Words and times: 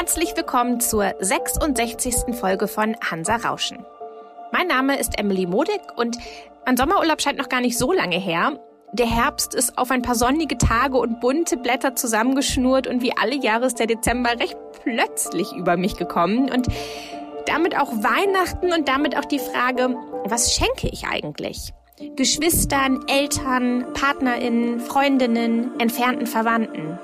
Herzlich 0.00 0.34
willkommen 0.34 0.80
zur 0.80 1.12
66. 1.18 2.34
Folge 2.34 2.68
von 2.68 2.96
Hansa 3.02 3.36
Rauschen. 3.36 3.84
Mein 4.50 4.66
Name 4.66 4.98
ist 4.98 5.18
Emily 5.18 5.44
Modig 5.44 5.82
und 5.94 6.16
mein 6.64 6.78
Sommerurlaub 6.78 7.20
scheint 7.20 7.36
noch 7.36 7.50
gar 7.50 7.60
nicht 7.60 7.76
so 7.76 7.92
lange 7.92 8.16
her. 8.16 8.58
Der 8.94 9.04
Herbst 9.04 9.54
ist 9.54 9.76
auf 9.76 9.90
ein 9.90 10.00
paar 10.00 10.14
sonnige 10.14 10.56
Tage 10.56 10.96
und 10.96 11.20
bunte 11.20 11.58
Blätter 11.58 11.96
zusammengeschnurrt 11.96 12.86
und 12.86 13.02
wie 13.02 13.14
alle 13.14 13.36
Jahre 13.36 13.66
ist 13.66 13.78
der 13.78 13.88
Dezember 13.88 14.30
recht 14.40 14.56
plötzlich 14.82 15.52
über 15.52 15.76
mich 15.76 15.98
gekommen 15.98 16.50
und 16.50 16.68
damit 17.44 17.78
auch 17.78 17.92
Weihnachten 17.92 18.72
und 18.72 18.88
damit 18.88 19.18
auch 19.18 19.26
die 19.26 19.38
Frage, 19.38 19.94
was 20.24 20.54
schenke 20.54 20.88
ich 20.88 21.04
eigentlich? 21.08 21.74
Geschwistern, 22.16 23.04
Eltern, 23.06 23.84
Partnerinnen, 23.92 24.80
Freundinnen, 24.80 25.78
entfernten 25.78 26.26
Verwandten. 26.26 26.98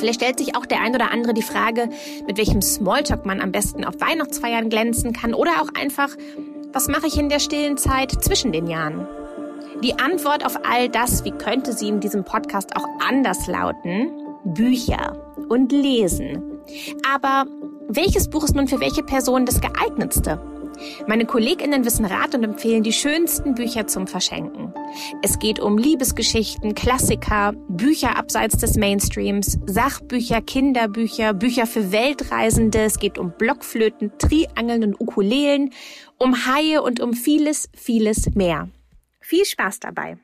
Vielleicht 0.00 0.22
stellt 0.22 0.38
sich 0.38 0.56
auch 0.56 0.64
der 0.64 0.80
ein 0.80 0.94
oder 0.94 1.12
andere 1.12 1.34
die 1.34 1.42
Frage, 1.42 1.90
mit 2.26 2.38
welchem 2.38 2.62
Smalltalk 2.62 3.26
man 3.26 3.40
am 3.40 3.52
besten 3.52 3.84
auf 3.84 4.00
Weihnachtsfeiern 4.00 4.70
glänzen 4.70 5.12
kann 5.12 5.34
oder 5.34 5.52
auch 5.60 5.68
einfach, 5.78 6.08
was 6.72 6.88
mache 6.88 7.06
ich 7.06 7.18
in 7.18 7.28
der 7.28 7.38
stillen 7.38 7.76
Zeit 7.76 8.12
zwischen 8.24 8.50
den 8.50 8.66
Jahren? 8.66 9.06
Die 9.84 9.98
Antwort 9.98 10.44
auf 10.44 10.58
all 10.64 10.88
das, 10.88 11.24
wie 11.24 11.32
könnte 11.32 11.74
sie 11.74 11.88
in 11.88 12.00
diesem 12.00 12.24
Podcast 12.24 12.74
auch 12.76 12.86
anders 13.06 13.46
lauten? 13.46 14.10
Bücher 14.44 15.18
und 15.50 15.70
Lesen. 15.70 16.60
Aber 17.06 17.44
welches 17.88 18.30
Buch 18.30 18.44
ist 18.44 18.54
nun 18.54 18.68
für 18.68 18.80
welche 18.80 19.02
Person 19.02 19.44
das 19.44 19.60
geeignetste? 19.60 20.40
Meine 21.06 21.26
KollegInnen 21.26 21.84
wissen 21.84 22.04
Rat 22.04 22.34
und 22.34 22.44
empfehlen 22.44 22.82
die 22.82 22.92
schönsten 22.92 23.54
Bücher 23.54 23.86
zum 23.86 24.06
Verschenken. 24.06 24.72
Es 25.22 25.38
geht 25.38 25.60
um 25.60 25.78
Liebesgeschichten, 25.78 26.74
Klassiker, 26.74 27.52
Bücher 27.68 28.16
abseits 28.16 28.58
des 28.58 28.76
Mainstreams, 28.76 29.58
Sachbücher, 29.66 30.40
Kinderbücher, 30.40 31.34
Bücher 31.34 31.66
für 31.66 31.92
Weltreisende. 31.92 32.80
Es 32.80 32.98
geht 32.98 33.18
um 33.18 33.32
Blockflöten, 33.36 34.12
Triangeln 34.18 34.84
und 34.84 35.00
Ukulelen, 35.00 35.70
um 36.18 36.46
Haie 36.46 36.82
und 36.82 37.00
um 37.00 37.14
vieles, 37.14 37.68
vieles 37.74 38.34
mehr. 38.34 38.68
Viel 39.20 39.44
Spaß 39.44 39.80
dabei! 39.80 40.18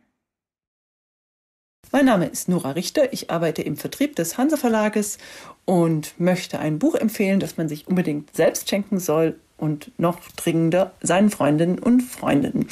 Mein 1.93 2.07
Name 2.07 2.27
ist 2.27 2.49
Nora 2.49 2.73
Richter. 2.73 3.13
Ich 3.13 3.31
arbeite 3.31 3.63
im 3.63 3.77
Vertrieb 3.77 4.17
des 4.17 4.37
Hansa 4.37 4.57
Verlages 4.57 5.19
und 5.65 6.19
möchte 6.19 6.59
ein 6.59 6.81
Buch 6.81 6.97
empfehlen, 6.97 7.39
das 7.39 7.57
man 7.57 7.69
sich 7.69 7.87
unbedingt 7.87 8.35
selbst 8.35 8.69
schenken 8.69 8.99
soll 8.99 9.39
und 9.59 9.91
noch 9.99 10.19
dringender 10.37 10.93
seinen 11.01 11.31
Freundinnen 11.31 11.79
und 11.79 12.03
Freunden. 12.03 12.69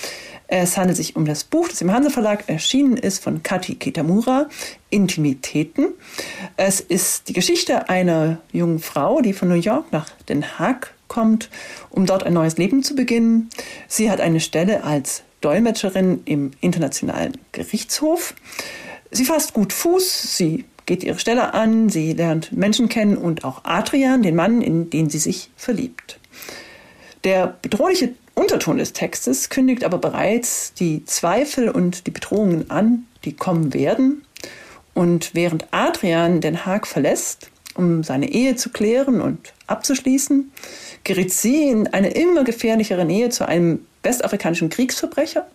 Es 0.46 0.76
handelt 0.76 0.96
sich 0.96 1.16
um 1.16 1.24
das 1.24 1.44
Buch, 1.44 1.68
das 1.68 1.80
im 1.80 1.92
Hanse 1.92 2.10
Verlag 2.10 2.44
erschienen 2.48 2.96
ist, 2.96 3.22
von 3.22 3.42
Kati 3.42 3.76
Kitamura, 3.76 4.48
Intimitäten. 4.90 5.88
Es 6.56 6.80
ist 6.80 7.28
die 7.28 7.32
Geschichte 7.32 7.88
einer 7.88 8.38
jungen 8.52 8.78
Frau, 8.78 9.20
die 9.20 9.32
von 9.32 9.48
New 9.48 9.54
York 9.54 9.92
nach 9.92 10.10
Den 10.28 10.58
Haag 10.58 10.94
kommt, 11.08 11.48
um 11.90 12.06
dort 12.06 12.24
ein 12.24 12.34
neues 12.34 12.58
Leben 12.58 12.82
zu 12.82 12.94
beginnen. 12.94 13.48
Sie 13.88 14.10
hat 14.10 14.20
eine 14.20 14.40
Stelle 14.40 14.84
als 14.84 15.22
Dolmetscherin 15.40 16.22
im 16.24 16.52
Internationalen 16.60 17.38
Gerichtshof. 17.52 18.34
Sie 19.10 19.24
fasst 19.24 19.54
gut 19.54 19.72
Fuß, 19.72 20.36
sie 20.36 20.64
geht 20.86 21.04
ihre 21.04 21.18
Stelle 21.18 21.54
an, 21.54 21.88
sie 21.88 22.12
lernt 22.12 22.52
Menschen 22.52 22.88
kennen 22.88 23.16
und 23.16 23.44
auch 23.44 23.64
Adrian, 23.64 24.22
den 24.22 24.36
Mann, 24.36 24.60
in 24.60 24.90
den 24.90 25.08
sie 25.08 25.18
sich 25.18 25.50
verliebt. 25.56 26.18
Der 27.24 27.56
bedrohliche 27.62 28.14
Unterton 28.34 28.76
des 28.76 28.92
Textes 28.92 29.48
kündigt 29.48 29.82
aber 29.82 29.98
bereits 29.98 30.74
die 30.74 31.04
Zweifel 31.06 31.70
und 31.70 32.06
die 32.06 32.10
Bedrohungen 32.10 32.70
an, 32.70 33.06
die 33.24 33.34
kommen 33.34 33.72
werden. 33.72 34.26
Und 34.92 35.34
während 35.34 35.66
Adrian 35.70 36.40
Den 36.40 36.66
Haag 36.66 36.86
verlässt, 36.86 37.50
um 37.74 38.04
seine 38.04 38.30
Ehe 38.30 38.56
zu 38.56 38.70
klären 38.70 39.20
und 39.20 39.52
abzuschließen, 39.66 40.52
gerät 41.02 41.32
sie 41.32 41.68
in 41.68 41.88
eine 41.88 42.10
immer 42.10 42.44
gefährlichere 42.44 43.04
Nähe 43.04 43.30
zu 43.30 43.48
einem 43.48 43.86
westafrikanischen 44.02 44.68
Kriegsverbrecher. 44.68 45.46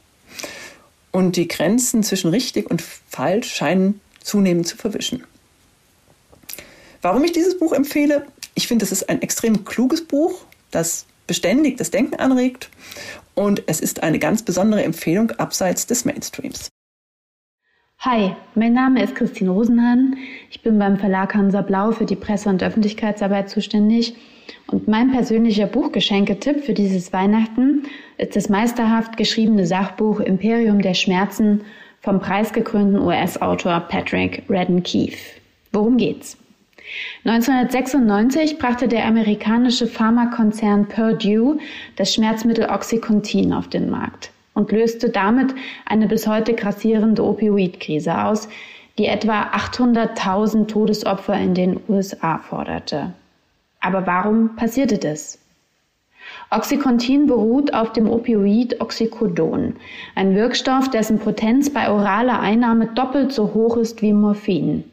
Und 1.12 1.36
die 1.36 1.48
Grenzen 1.48 2.04
zwischen 2.04 2.30
richtig 2.30 2.70
und 2.70 2.82
falsch 2.82 3.54
scheinen 3.54 4.02
zunehmend 4.22 4.68
zu 4.68 4.76
verwischen. 4.76 5.24
Warum 7.02 7.24
ich 7.24 7.32
dieses 7.32 7.58
Buch 7.58 7.74
empfehle? 7.74 8.26
Ich 8.56 8.68
finde, 8.68 8.86
es 8.86 8.92
ist 8.92 9.10
ein 9.10 9.22
extrem 9.22 9.64
kluges 9.64 10.04
Buch, 10.04 10.42
das 10.72 11.06
beständig 11.30 11.78
das 11.78 11.92
Denken 11.92 12.16
anregt 12.16 12.72
und 13.36 13.64
es 13.68 13.80
ist 13.80 14.02
eine 14.02 14.18
ganz 14.18 14.42
besondere 14.42 14.84
Empfehlung 14.84 15.30
abseits 15.32 15.86
des 15.86 16.04
Mainstreams. 16.04 16.70
Hi, 18.00 18.32
mein 18.56 18.74
Name 18.74 19.04
ist 19.04 19.14
Christine 19.14 19.52
Rosenhahn. 19.52 20.18
Ich 20.50 20.64
bin 20.64 20.80
beim 20.80 20.98
Verlag 20.98 21.36
Hansa 21.36 21.62
Blau 21.62 21.92
für 21.92 22.06
die 22.06 22.16
Presse- 22.16 22.50
und 22.50 22.64
Öffentlichkeitsarbeit 22.64 23.50
zuständig. 23.50 24.16
Und 24.72 24.88
mein 24.88 25.12
persönlicher 25.12 25.68
Buchgeschenketipp 25.68 26.64
für 26.64 26.74
dieses 26.74 27.14
Weihnachten 27.14 27.84
ist 28.18 28.36
das 28.36 28.50
meisterhaft 28.50 29.16
geschriebene 29.16 29.68
Sachbuch 29.68 30.22
Imperium 30.22 30.82
der 30.82 30.96
Schmerzen 30.96 31.62
vom 32.02 32.20
preisgekrönten 32.20 33.00
US-Autor 33.00 33.82
Patrick 33.82 34.44
Redden 34.50 34.82
Keefe. 34.82 35.40
Worum 35.72 35.98
geht's? 35.98 36.39
1996 37.24 38.58
brachte 38.58 38.88
der 38.88 39.06
amerikanische 39.06 39.88
Pharmakonzern 39.88 40.88
Purdue 40.88 41.60
das 41.96 42.14
Schmerzmittel 42.14 42.66
Oxycontin 42.70 43.54
auf 43.54 43.68
den 43.68 43.90
Markt 43.90 44.32
und 44.54 44.72
löste 44.72 45.10
damit 45.10 45.54
eine 45.86 46.08
bis 46.08 46.28
heute 46.28 46.54
grassierende 46.54 47.24
Opioidkrise 47.24 48.24
aus, 48.24 48.50
die 48.98 49.06
etwa 49.06 49.44
800.000 49.54 50.68
Todesopfer 50.68 51.36
in 51.36 51.54
den 51.54 51.80
USA 51.88 52.38
forderte. 52.38 53.14
Aber 53.80 54.06
warum 54.06 54.56
passierte 54.56 54.98
das? 54.98 55.40
Oxycontin 56.52 57.28
beruht 57.28 57.74
auf 57.74 57.94
dem 57.94 58.10
Opioid 58.10 58.82
Oxycodon, 58.82 59.76
ein 60.16 60.36
Wirkstoff, 60.36 60.90
dessen 60.90 61.20
Potenz 61.20 61.70
bei 61.70 61.90
oraler 61.90 62.40
Einnahme 62.40 62.88
doppelt 62.88 63.32
so 63.32 63.54
hoch 63.54 63.78
ist 63.78 64.02
wie 64.02 64.14
Morphin. 64.14 64.84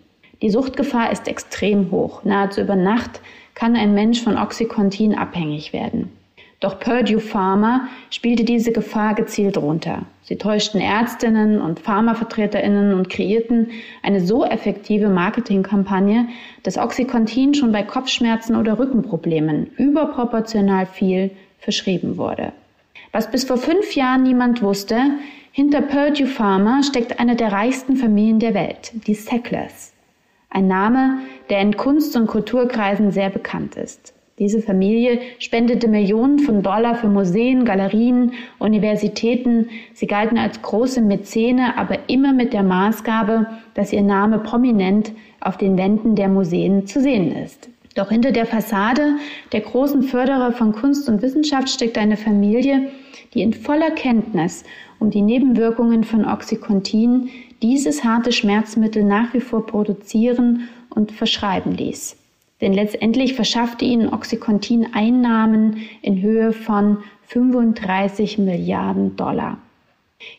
Die 0.43 0.51
Suchtgefahr 0.51 1.11
ist 1.11 1.29
extrem 1.29 1.91
hoch. 1.91 2.25
Nahezu 2.25 2.61
über 2.61 2.77
Nacht 2.77 3.21
kann 3.55 3.75
ein 3.75 3.95
Mensch 3.95 4.23
von 4.23 4.37
Oxycontin 4.37 5.15
abhängig 5.15 5.73
werden. 5.73 6.13
Doch 6.61 6.81
Purdue 6.81 7.21
Pharma 7.21 7.89
spielte 8.11 8.45
diese 8.45 8.73
Gefahr 8.73 9.15
gezielt 9.15 9.59
runter. 9.59 10.03
Sie 10.23 10.37
täuschten 10.37 10.81
Ärztinnen 10.81 11.61
und 11.61 11.81
Pharmavertreterinnen 11.81 12.95
und 12.95 13.11
kreierten 13.11 13.69
eine 14.03 14.21
so 14.21 14.45
effektive 14.45 15.09
Marketingkampagne, 15.09 16.29
dass 16.63 16.79
Oxycontin 16.79 17.55
schon 17.55 17.73
bei 17.73 17.83
Kopfschmerzen 17.83 18.57
oder 18.57 18.79
Rückenproblemen 18.79 19.67
überproportional 19.77 20.87
viel 20.87 21.31
verschrieben 21.59 22.17
wurde. 22.17 22.53
Was 23.13 23.31
bis 23.31 23.45
vor 23.45 23.59
fünf 23.59 23.95
Jahren 23.95 24.23
niemand 24.23 24.63
wusste, 24.63 24.99
hinter 25.53 25.83
Purdue 25.83 26.27
Pharma 26.27 26.83
steckt 26.83 27.21
eine 27.21 27.37
der 27.37 27.53
reichsten 27.53 27.97
Familien 27.97 28.41
der 28.41 28.55
Welt, 28.55 28.93
die 29.07 29.15
Sacklers. 29.15 29.93
Ein 30.56 30.69
Name, 30.69 31.19
der 31.50 31.61
in 31.61 31.77
Kunst- 31.77 32.17
und 32.17 32.28
Kulturkreisen 32.28 33.11
sehr 33.11 33.28
bekannt 33.28 33.77
ist. 33.77 34.15
Diese 34.39 34.62
Familie 34.62 35.21
spendete 35.39 35.87
Millionen 35.87 36.39
von 36.39 36.62
Dollar 36.62 36.94
für 36.94 37.09
Museen, 37.09 37.67
Galerien, 37.67 38.33
Universitäten. 38.59 39.69
Sie 39.93 40.06
galten 40.06 40.39
als 40.39 40.62
große 40.62 41.03
Mäzene, 41.03 41.77
aber 41.77 41.99
immer 42.06 42.33
mit 42.33 42.55
der 42.55 42.62
Maßgabe, 42.62 43.49
dass 43.75 43.93
ihr 43.93 44.00
Name 44.00 44.39
prominent 44.39 45.12
auf 45.41 45.59
den 45.59 45.77
Wänden 45.77 46.15
der 46.15 46.28
Museen 46.28 46.87
zu 46.87 47.03
sehen 47.03 47.37
ist. 47.37 47.69
Doch 47.95 48.09
hinter 48.09 48.33
der 48.33 48.47
Fassade 48.47 49.16
der 49.53 49.61
großen 49.61 50.05
Förderer 50.05 50.53
von 50.53 50.72
Kunst 50.72 51.06
und 51.11 51.21
Wissenschaft 51.21 51.69
steckt 51.69 51.99
eine 51.99 52.16
Familie, 52.16 52.89
die 53.34 53.43
in 53.43 53.53
voller 53.53 53.91
Kenntnis 53.91 54.65
um 54.99 55.11
die 55.11 55.21
Nebenwirkungen 55.21 56.05
von 56.05 56.25
Oxycontin 56.25 57.28
dieses 57.63 58.05
harte 58.05 58.33
Schmerzmittel 58.33 59.05
nach 59.05 59.33
wie 59.35 59.41
vor 59.41 59.67
produzieren 59.67 60.69
und 60.91 61.13
verschreiben 61.13 61.73
ließ. 61.73 62.17
Denn 62.61 62.73
letztendlich 62.73 63.35
verschaffte 63.35 63.85
ihnen 63.85 64.13
Oxycontin 64.13 64.95
Einnahmen 64.95 65.79
in 66.03 66.23
Höhe 66.23 66.53
von 66.53 66.99
35 67.29 68.39
Milliarden 68.39 69.17
Dollar. 69.17 69.59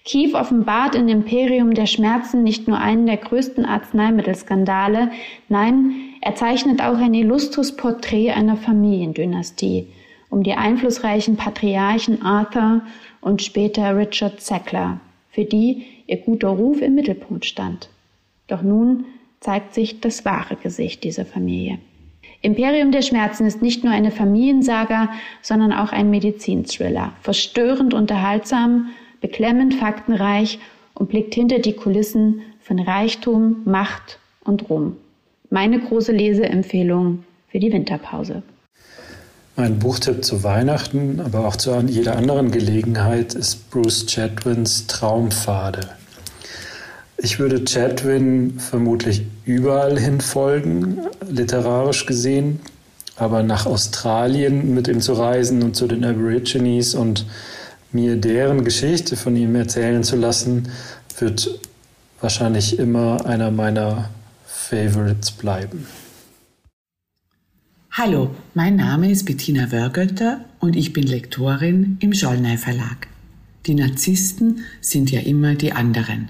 Kiew 0.06 0.34
offenbart 0.34 0.96
in 0.96 1.08
Imperium 1.08 1.74
der 1.76 1.86
Schmerzen 1.86 2.44
nicht 2.44 2.68
nur 2.68 2.80
einen 2.80 3.06
der 3.06 3.18
größten 3.18 3.66
Arzneimittelskandale, 3.66 5.12
nein, 5.50 5.94
er 6.22 6.36
zeichnet 6.36 6.82
auch 6.82 6.98
ein 6.98 7.14
illustres 7.14 7.76
Porträt 7.76 8.32
einer 8.32 8.58
Familiendynastie 8.58 9.88
um 10.30 10.44
die 10.44 10.54
einflussreichen 10.54 11.38
Patriarchen 11.38 12.22
Arthur 12.22 12.82
und 13.22 13.42
später 13.42 13.96
Richard 13.96 14.42
Sackler, 14.42 15.00
für 15.32 15.46
die 15.46 15.86
ihr 16.08 16.18
guter 16.18 16.50
Ruf 16.50 16.82
im 16.82 16.96
Mittelpunkt 16.96 17.46
stand. 17.46 17.90
Doch 18.48 18.62
nun 18.62 19.06
zeigt 19.40 19.74
sich 19.74 20.00
das 20.00 20.26
wahre 20.26 20.56
Gesicht 20.56 21.04
dieser 21.04 21.26
Familie. 21.26 21.80
Imperium 22.42 22.92
der 22.92 23.02
Schmerzen 23.02 23.46
ist 23.46 23.62
nicht 23.62 23.84
nur 23.84 23.94
eine 23.94 24.12
Familiensaga, 24.12 25.10
sondern 25.42 25.74
auch 25.74 25.92
ein 25.92 26.10
Medizinthriller, 26.10 27.14
verstörend 27.22 27.94
unterhaltsam, 27.94 28.90
beklemmend 29.22 29.74
faktenreich 29.74 30.60
und 30.94 31.10
blickt 31.10 31.34
hinter 31.34 31.60
die 31.60 31.74
Kulissen 31.74 32.42
von 32.62 32.80
Reichtum, 32.80 33.58
Macht 33.66 34.20
und 34.44 34.70
Ruhm. 34.70 34.98
Meine 35.50 35.80
große 35.80 36.12
Leseempfehlung 36.12 37.24
für 37.48 37.60
die 37.60 37.72
Winterpause. 37.72 38.44
Mein 39.60 39.80
Buchtipp 39.80 40.24
zu 40.24 40.44
Weihnachten, 40.44 41.20
aber 41.20 41.48
auch 41.48 41.56
zu 41.56 41.76
jeder 41.88 42.16
anderen 42.16 42.52
Gelegenheit 42.52 43.34
ist 43.34 43.72
Bruce 43.72 44.06
Chatwins 44.06 44.86
Traumpfade. 44.86 45.80
Ich 47.18 47.40
würde 47.40 47.64
Chatwin 47.64 48.60
vermutlich 48.60 49.24
überall 49.46 49.98
hin 49.98 50.22
folgen, 50.22 51.00
literarisch 51.28 52.06
gesehen, 52.06 52.60
aber 53.16 53.42
nach 53.42 53.66
Australien 53.66 54.76
mit 54.76 54.88
ihm 54.88 55.02
zu 55.02 55.14
reisen 55.14 55.64
und 55.64 55.76
zu 55.76 55.88
den 55.88 56.06
Aborigines 56.06 56.94
und 56.94 57.26
mir 57.92 58.16
deren 58.16 58.64
Geschichte 58.64 59.16
von 59.16 59.36
ihm 59.36 59.56
erzählen 59.56 60.04
zu 60.04 60.18
lassen, 60.18 60.70
wird 61.18 61.50
wahrscheinlich 62.22 62.78
immer 62.78 63.26
einer 63.26 63.50
meiner 63.50 64.12
Favorites 64.46 65.32
bleiben. 65.32 65.88
Hallo, 68.00 68.30
mein 68.54 68.76
Name 68.76 69.10
ist 69.10 69.26
Bettina 69.26 69.72
Wörgötter 69.72 70.46
und 70.60 70.76
ich 70.76 70.94
bin 70.94 71.08
Lektorin 71.08 71.98
im 72.00 72.14
Schollnei 72.14 72.56
Verlag. 72.56 73.08
Die 73.66 73.74
Narzissten 73.74 74.60
sind 74.82 75.10
ja 75.10 75.22
immer 75.22 75.56
die 75.56 75.72
anderen. 75.72 76.30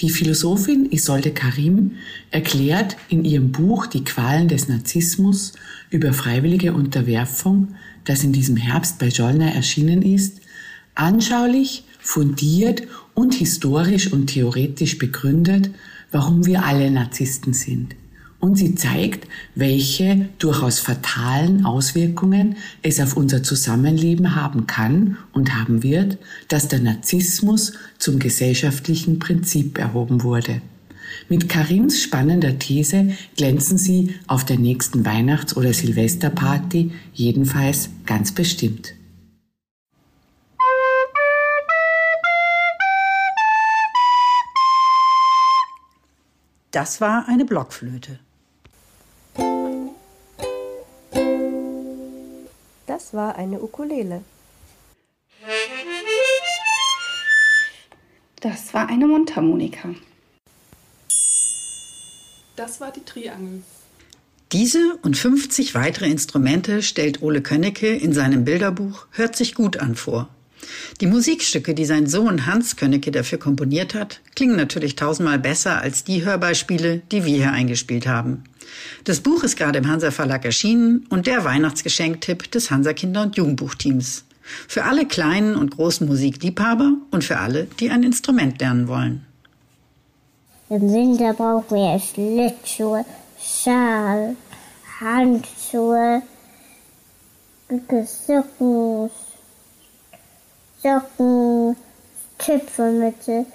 Die 0.00 0.10
Philosophin 0.10 0.92
Isolde 0.92 1.30
Karim 1.30 1.92
erklärt 2.30 2.98
in 3.08 3.24
ihrem 3.24 3.50
Buch 3.50 3.86
Die 3.86 4.04
Qualen 4.04 4.46
des 4.48 4.68
Narzissmus 4.68 5.54
über 5.88 6.12
freiwillige 6.12 6.74
Unterwerfung, 6.74 7.68
das 8.04 8.22
in 8.22 8.34
diesem 8.34 8.56
Herbst 8.56 8.98
bei 8.98 9.08
Jollner 9.08 9.54
erschienen 9.54 10.02
ist, 10.02 10.42
anschaulich, 10.94 11.84
fundiert 11.98 12.82
und 13.14 13.32
historisch 13.32 14.12
und 14.12 14.26
theoretisch 14.26 14.98
begründet, 14.98 15.70
warum 16.10 16.44
wir 16.44 16.66
alle 16.66 16.90
Narzissten 16.90 17.54
sind 17.54 17.96
und 18.44 18.56
sie 18.56 18.74
zeigt, 18.74 19.26
welche 19.54 20.28
durchaus 20.38 20.78
fatalen 20.78 21.64
Auswirkungen 21.64 22.56
es 22.82 23.00
auf 23.00 23.16
unser 23.16 23.42
Zusammenleben 23.42 24.36
haben 24.36 24.66
kann 24.66 25.16
und 25.32 25.54
haben 25.54 25.82
wird, 25.82 26.18
dass 26.48 26.68
der 26.68 26.80
Narzissmus 26.80 27.72
zum 27.98 28.18
gesellschaftlichen 28.18 29.18
Prinzip 29.18 29.78
erhoben 29.78 30.22
wurde. 30.22 30.60
Mit 31.30 31.48
Karims 31.48 32.02
spannender 32.02 32.58
These 32.58 33.12
glänzen 33.34 33.78
sie 33.78 34.14
auf 34.26 34.44
der 34.44 34.58
nächsten 34.58 35.06
Weihnachts- 35.06 35.56
oder 35.56 35.72
Silvesterparty 35.72 36.92
jedenfalls 37.14 37.88
ganz 38.04 38.32
bestimmt. 38.32 38.92
Das 46.72 47.00
war 47.00 47.26
eine 47.26 47.46
Blockflöte. 47.46 48.18
Das 53.14 53.22
war 53.22 53.36
eine 53.36 53.62
Ukulele. 53.62 54.24
Das 58.40 58.74
war 58.74 58.88
eine 58.88 59.06
Mundharmonika. 59.06 59.90
Das 62.56 62.80
war 62.80 62.90
die 62.90 63.04
Triangel. 63.04 63.62
Diese 64.50 64.98
und 65.02 65.16
50 65.16 65.76
weitere 65.76 66.08
Instrumente 66.10 66.82
stellt 66.82 67.22
Ole 67.22 67.40
Könnecke 67.40 67.94
in 67.94 68.12
seinem 68.12 68.44
Bilderbuch 68.44 69.06
Hört 69.12 69.36
sich 69.36 69.54
gut 69.54 69.76
an 69.76 69.94
vor. 69.94 70.28
Die 71.00 71.06
Musikstücke, 71.06 71.74
die 71.74 71.84
sein 71.84 72.06
Sohn 72.06 72.46
Hans 72.46 72.76
Könnecke 72.76 73.10
dafür 73.10 73.38
komponiert 73.38 73.94
hat, 73.94 74.20
klingen 74.36 74.56
natürlich 74.56 74.94
tausendmal 74.94 75.40
besser 75.40 75.80
als 75.80 76.04
die 76.04 76.24
Hörbeispiele, 76.24 77.02
die 77.10 77.24
wir 77.24 77.36
hier 77.36 77.52
eingespielt 77.52 78.06
haben. 78.06 78.44
Das 79.04 79.20
Buch 79.20 79.42
ist 79.42 79.56
gerade 79.56 79.78
im 79.78 79.88
Hansa 79.88 80.10
Verlag 80.10 80.44
erschienen 80.44 81.06
und 81.10 81.26
der 81.26 81.44
Weihnachtsgeschenktipp 81.44 82.50
des 82.50 82.70
Hansa 82.70 82.92
Kinder- 82.92 83.22
und 83.22 83.36
Jugendbuchteams. 83.36 84.24
Für 84.68 84.84
alle 84.84 85.06
kleinen 85.06 85.56
und 85.56 85.70
großen 85.70 86.06
Musikliebhaber 86.06 86.92
und 87.10 87.24
für 87.24 87.38
alle, 87.38 87.66
die 87.80 87.90
ein 87.90 88.02
Instrument 88.02 88.60
lernen 88.60 88.88
wollen. 88.88 89.26
Im 90.68 90.92
Winter 90.92 91.34
brauchen 91.34 91.76
wir 91.76 91.98
Schlittschuhe, 91.98 93.04
Schal, 93.40 94.36
Handschuhe, 95.00 96.22
Socken, 97.68 99.10
Socken, 100.84 101.76
Zipfelmütze, 102.38 103.46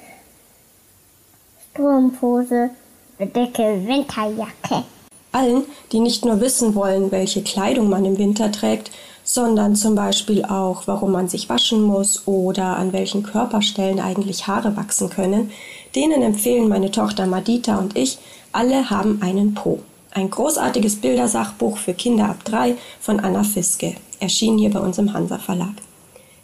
Strumpfhose, 1.70 2.72
dicke 3.20 3.86
Winterjacke. 3.86 4.84
Allen, 5.32 5.66
die 5.92 6.00
nicht 6.00 6.26
nur 6.26 6.42
wissen 6.42 6.74
wollen, 6.74 7.12
welche 7.12 7.44
Kleidung 7.44 7.88
man 7.88 8.04
im 8.04 8.18
Winter 8.18 8.52
trägt, 8.52 8.90
sondern 9.24 9.76
zum 9.76 9.94
Beispiel 9.94 10.44
auch, 10.44 10.88
warum 10.88 11.12
man 11.12 11.30
sich 11.30 11.50
waschen 11.50 11.84
muss 11.84 12.24
oder 12.26 12.78
an 12.78 12.94
welchen 12.94 13.22
Körperstellen 13.22 14.00
eigentlich 14.00 14.48
Haare 14.48 14.76
wachsen 14.76 15.12
können, 15.12 15.52
denen 15.96 16.24
empfehlen 16.24 16.68
meine 16.68 16.90
Tochter 16.90 17.28
Madita 17.28 17.78
und 17.78 17.96
ich, 17.96 18.18
alle 18.54 18.90
haben 18.90 19.22
einen 19.22 19.54
Po. 19.54 19.82
Ein 20.16 20.32
großartiges 20.32 20.96
Bildersachbuch 20.96 21.78
für 21.78 21.94
Kinder 21.94 22.26
ab 22.26 22.44
drei 22.44 22.74
von 23.00 23.20
Anna 23.20 23.44
Fiske, 23.44 23.94
erschien 24.20 24.58
hier 24.58 24.72
bei 24.72 24.80
uns 24.80 24.98
im 24.98 25.14
Hansa 25.14 25.38
Verlag. 25.38 25.76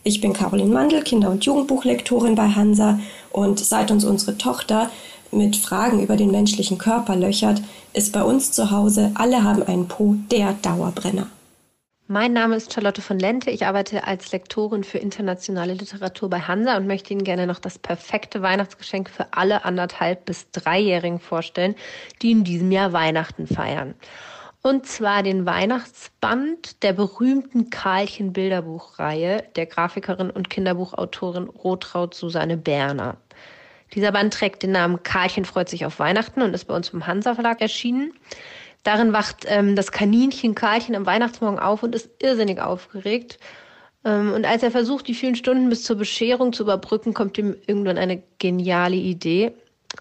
Ich 0.07 0.21
bin 0.21 0.33
Caroline 0.33 0.71
Mandel, 0.71 1.01
Kinder- 1.01 1.31
und 1.31 1.43
Jugendbuchlektorin 1.45 2.35
bei 2.35 2.49
Hansa 2.49 2.99
und 3.31 3.57
seit 3.57 3.89
uns 3.89 4.05
unsere 4.05 4.37
Tochter 4.37 4.91
mit 5.31 5.55
Fragen 5.55 5.99
über 5.99 6.15
den 6.15 6.29
menschlichen 6.29 6.77
Körper 6.77 7.15
löchert, 7.15 7.59
ist 7.93 8.13
bei 8.13 8.21
uns 8.21 8.51
zu 8.51 8.69
Hause 8.69 9.09
Alle 9.15 9.43
haben 9.43 9.63
einen 9.63 9.87
Po 9.87 10.15
der 10.29 10.53
Dauerbrenner. 10.61 11.25
Mein 12.05 12.33
Name 12.33 12.55
ist 12.55 12.71
Charlotte 12.71 13.01
von 13.01 13.17
Lente. 13.17 13.49
Ich 13.49 13.65
arbeite 13.65 14.05
als 14.05 14.31
Lektorin 14.31 14.83
für 14.83 14.99
internationale 14.99 15.73
Literatur 15.73 16.29
bei 16.29 16.41
Hansa 16.41 16.77
und 16.77 16.85
möchte 16.85 17.11
Ihnen 17.11 17.23
gerne 17.23 17.47
noch 17.47 17.57
das 17.57 17.79
perfekte 17.79 18.43
Weihnachtsgeschenk 18.43 19.09
für 19.09 19.33
alle 19.33 19.65
anderthalb 19.65 20.25
bis 20.25 20.51
dreijährigen 20.51 21.19
vorstellen, 21.19 21.73
die 22.21 22.29
in 22.29 22.43
diesem 22.43 22.71
Jahr 22.71 22.93
Weihnachten 22.93 23.47
feiern. 23.47 23.95
Und 24.65 24.87
zwar 24.87 25.21
den 25.21 25.45
Weihnachtsband 25.45 26.81
der 26.81 26.93
berühmten 26.93 27.69
Karlchen 27.69 28.33
Bilderbuchreihe 28.33 29.43
der 29.55 29.67
Grafikerin 29.67 30.31
und 30.31 30.49
Kinderbuchautorin 30.49 31.43
Rotraud 31.43 32.15
Susanne 32.15 32.57
Berner. 32.57 33.17
Dieser 33.93 34.11
Band 34.11 34.33
trägt 34.33 34.63
den 34.63 34.71
Namen 34.71 35.03
Karlchen 35.03 35.45
freut 35.45 35.69
sich 35.69 35.85
auf 35.85 35.99
Weihnachten 35.99 36.41
und 36.41 36.55
ist 36.55 36.65
bei 36.65 36.75
uns 36.75 36.89
im 36.89 37.05
Hansa 37.05 37.35
Verlag 37.35 37.61
erschienen. 37.61 38.13
Darin 38.81 39.13
wacht 39.13 39.45
ähm, 39.45 39.75
das 39.75 39.91
Kaninchen 39.91 40.55
Karlchen 40.55 40.95
am 40.95 41.05
Weihnachtsmorgen 41.05 41.59
auf 41.59 41.83
und 41.83 41.93
ist 41.93 42.09
irrsinnig 42.17 42.59
aufgeregt. 42.59 43.37
Ähm, 44.03 44.33
und 44.33 44.45
als 44.45 44.63
er 44.63 44.71
versucht, 44.71 45.07
die 45.07 45.13
vielen 45.13 45.35
Stunden 45.35 45.69
bis 45.69 45.83
zur 45.83 45.97
Bescherung 45.97 46.53
zu 46.53 46.63
überbrücken, 46.63 47.13
kommt 47.13 47.37
ihm 47.37 47.55
irgendwann 47.67 47.99
eine 47.99 48.23
geniale 48.39 48.95
Idee. 48.95 49.53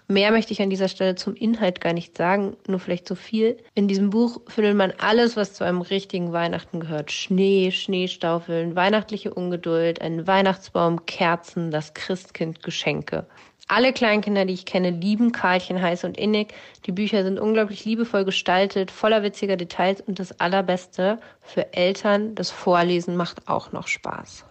Mehr 0.07 0.31
möchte 0.31 0.53
ich 0.53 0.61
an 0.61 0.69
dieser 0.69 0.87
Stelle 0.87 1.15
zum 1.15 1.35
Inhalt 1.35 1.81
gar 1.81 1.93
nicht 1.93 2.17
sagen, 2.17 2.55
nur 2.67 2.79
vielleicht 2.79 3.07
so 3.07 3.15
viel. 3.15 3.57
In 3.73 3.87
diesem 3.87 4.09
Buch 4.09 4.41
findet 4.47 4.75
man 4.75 4.93
alles, 4.99 5.35
was 5.35 5.53
zu 5.53 5.63
einem 5.63 5.81
richtigen 5.81 6.31
Weihnachten 6.31 6.79
gehört. 6.79 7.11
Schnee, 7.11 7.71
Schneestaufeln, 7.71 8.75
weihnachtliche 8.75 9.33
Ungeduld, 9.33 10.01
einen 10.01 10.27
Weihnachtsbaum, 10.27 11.05
Kerzen, 11.05 11.71
das 11.71 11.93
Christkind, 11.93 12.63
Geschenke. 12.63 13.25
Alle 13.67 13.93
Kleinkinder, 13.93 14.45
die 14.45 14.53
ich 14.53 14.65
kenne, 14.65 14.91
lieben 14.91 15.31
Karlchen 15.31 15.81
heiß 15.81 16.03
und 16.03 16.17
innig. 16.17 16.53
Die 16.85 16.91
Bücher 16.91 17.23
sind 17.23 17.39
unglaublich 17.39 17.83
liebevoll 17.83 18.23
gestaltet, 18.23 18.91
voller 18.91 19.23
witziger 19.23 19.57
Details 19.57 20.01
und 20.01 20.19
das 20.19 20.39
Allerbeste 20.39 21.19
für 21.41 21.73
Eltern, 21.73 22.35
das 22.35 22.51
Vorlesen 22.51 23.15
macht 23.15 23.47
auch 23.47 23.71
noch 23.71 23.87
Spaß. 23.87 24.45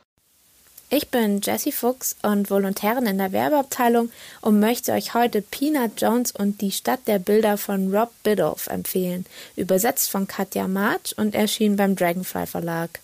Ich 0.96 1.08
bin 1.08 1.40
Jessie 1.40 1.72
Fuchs 1.72 2.14
und 2.22 2.50
Volontärin 2.50 3.06
in 3.06 3.18
der 3.18 3.32
Werbeabteilung 3.32 4.12
und 4.42 4.60
möchte 4.60 4.92
euch 4.92 5.12
heute 5.12 5.42
Peanut 5.42 6.00
Jones 6.00 6.30
und 6.30 6.60
die 6.60 6.70
Stadt 6.70 7.00
der 7.08 7.18
Bilder 7.18 7.56
von 7.56 7.92
Rob 7.92 8.12
Biddulph 8.22 8.68
empfehlen, 8.68 9.26
übersetzt 9.56 10.08
von 10.08 10.28
Katja 10.28 10.68
March 10.68 11.12
und 11.16 11.34
erschienen 11.34 11.74
beim 11.74 11.96
Dragonfly 11.96 12.46
Verlag. 12.46 13.00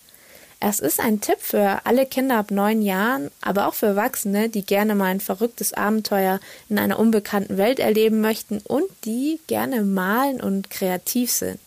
Es 0.61 0.79
ist 0.79 1.01
ein 1.01 1.19
Tipp 1.19 1.39
für 1.41 1.81
alle 1.83 2.05
Kinder 2.05 2.37
ab 2.37 2.49
neun 2.49 2.81
Jahren, 2.81 3.29
aber 3.41 3.67
auch 3.67 3.73
für 3.73 3.87
Erwachsene, 3.87 4.47
die 4.47 4.65
gerne 4.65 4.95
mal 4.95 5.07
ein 5.07 5.19
verrücktes 5.19 5.73
Abenteuer 5.73 6.39
in 6.69 6.79
einer 6.79 6.97
unbekannten 6.97 7.57
Welt 7.57 7.79
erleben 7.79 8.21
möchten 8.21 8.59
und 8.59 8.85
die 9.03 9.41
gerne 9.47 9.81
malen 9.81 10.39
und 10.39 10.69
kreativ 10.69 11.29
sind. 11.29 11.59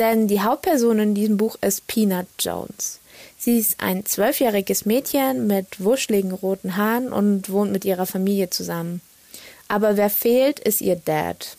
Denn 0.00 0.26
die 0.26 0.40
Hauptperson 0.40 0.98
in 0.98 1.14
diesem 1.14 1.36
Buch 1.36 1.54
ist 1.60 1.86
Peanut 1.86 2.26
Jones. 2.40 2.98
Sie 3.38 3.58
ist 3.58 3.80
ein 3.80 4.06
zwölfjähriges 4.06 4.86
Mädchen 4.86 5.46
mit 5.46 5.82
wuscheligen 5.82 6.32
roten 6.32 6.76
Haaren 6.76 7.12
und 7.12 7.50
wohnt 7.50 7.72
mit 7.72 7.84
ihrer 7.84 8.06
Familie 8.06 8.50
zusammen. 8.50 9.00
Aber 9.68 9.96
wer 9.96 10.10
fehlt, 10.10 10.60
ist 10.60 10.80
ihr 10.80 10.96
Dad. 10.96 11.56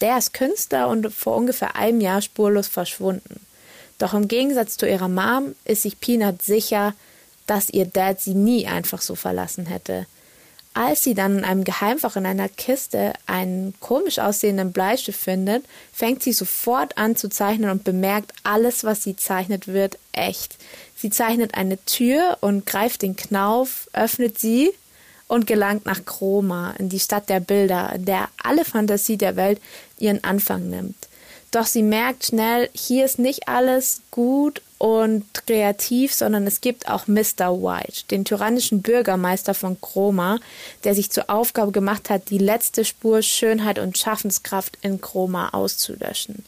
Der 0.00 0.18
ist 0.18 0.34
Künstler 0.34 0.88
und 0.88 1.12
vor 1.12 1.36
ungefähr 1.36 1.76
einem 1.76 2.00
Jahr 2.00 2.20
spurlos 2.20 2.68
verschwunden. 2.68 3.40
Doch 3.98 4.12
im 4.14 4.28
Gegensatz 4.28 4.76
zu 4.76 4.86
ihrer 4.88 5.08
Mom 5.08 5.54
ist 5.64 5.82
sich 5.82 6.00
Peanut 6.00 6.42
sicher, 6.42 6.94
dass 7.46 7.70
ihr 7.70 7.86
Dad 7.86 8.20
sie 8.20 8.34
nie 8.34 8.66
einfach 8.66 9.00
so 9.00 9.14
verlassen 9.14 9.66
hätte. 9.66 10.06
Als 10.76 11.02
sie 11.02 11.14
dann 11.14 11.38
in 11.38 11.44
einem 11.44 11.64
Geheimfach 11.64 12.16
in 12.16 12.26
einer 12.26 12.50
Kiste 12.50 13.14
einen 13.24 13.72
komisch 13.80 14.18
aussehenden 14.18 14.72
Bleistift 14.72 15.18
findet, 15.18 15.64
fängt 15.90 16.22
sie 16.22 16.34
sofort 16.34 16.98
an 16.98 17.16
zu 17.16 17.30
zeichnen 17.30 17.70
und 17.70 17.82
bemerkt, 17.82 18.34
alles, 18.42 18.84
was 18.84 19.02
sie 19.02 19.16
zeichnet, 19.16 19.68
wird 19.68 19.96
echt. 20.12 20.58
Sie 20.94 21.08
zeichnet 21.08 21.54
eine 21.54 21.82
Tür 21.86 22.36
und 22.42 22.66
greift 22.66 23.00
den 23.00 23.16
Knauf, 23.16 23.88
öffnet 23.94 24.38
sie 24.38 24.70
und 25.28 25.46
gelangt 25.46 25.86
nach 25.86 26.04
Chroma, 26.04 26.74
in 26.78 26.90
die 26.90 27.00
Stadt 27.00 27.30
der 27.30 27.40
Bilder, 27.40 27.94
in 27.94 28.04
der 28.04 28.28
alle 28.42 28.66
Fantasie 28.66 29.16
der 29.16 29.36
Welt 29.36 29.62
ihren 29.98 30.22
Anfang 30.24 30.68
nimmt. 30.68 31.08
Doch 31.50 31.66
sie 31.66 31.82
merkt 31.82 32.26
schnell, 32.26 32.68
hier 32.74 33.04
ist 33.04 33.18
nicht 33.18 33.48
alles 33.48 34.02
gut 34.10 34.62
und 34.78 35.24
kreativ, 35.46 36.12
sondern 36.12 36.46
es 36.46 36.60
gibt 36.60 36.88
auch 36.88 37.06
Mr. 37.06 37.62
White, 37.62 38.02
den 38.10 38.24
tyrannischen 38.24 38.82
Bürgermeister 38.82 39.54
von 39.54 39.80
Chroma, 39.80 40.38
der 40.84 40.94
sich 40.94 41.10
zur 41.10 41.30
Aufgabe 41.30 41.72
gemacht 41.72 42.10
hat, 42.10 42.30
die 42.30 42.38
letzte 42.38 42.84
Spur 42.84 43.22
Schönheit 43.22 43.78
und 43.78 43.96
Schaffenskraft 43.96 44.76
in 44.82 45.00
Chroma 45.00 45.50
auszulöschen. 45.50 46.44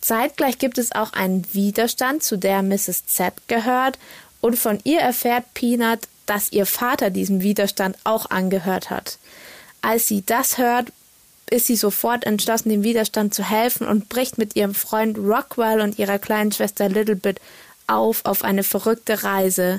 Zeitgleich 0.00 0.58
gibt 0.58 0.78
es 0.78 0.92
auch 0.92 1.12
einen 1.12 1.46
Widerstand, 1.54 2.22
zu 2.22 2.36
der 2.36 2.62
Mrs. 2.62 3.06
Z 3.06 3.32
gehört, 3.46 3.98
und 4.40 4.56
von 4.56 4.78
ihr 4.84 5.00
erfährt 5.00 5.52
Peanut, 5.54 6.00
dass 6.26 6.52
ihr 6.52 6.66
Vater 6.66 7.10
diesem 7.10 7.42
Widerstand 7.42 7.96
auch 8.04 8.30
angehört 8.30 8.90
hat. 8.90 9.18
Als 9.82 10.06
sie 10.06 10.22
das 10.24 10.58
hört, 10.58 10.92
ist 11.50 11.66
sie 11.66 11.76
sofort 11.76 12.24
entschlossen, 12.24 12.70
dem 12.70 12.82
Widerstand 12.82 13.34
zu 13.34 13.48
helfen 13.48 13.86
und 13.86 14.08
bricht 14.08 14.38
mit 14.38 14.56
ihrem 14.56 14.74
Freund 14.74 15.18
Rockwell 15.18 15.80
und 15.80 15.98
ihrer 15.98 16.18
kleinen 16.18 16.52
Schwester 16.52 16.88
Littlebit 16.88 17.40
auf 17.86 18.24
auf 18.24 18.44
eine 18.44 18.62
verrückte 18.62 19.24
Reise. 19.24 19.78